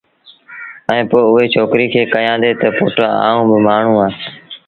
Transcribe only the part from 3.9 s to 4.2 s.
اَهآݩ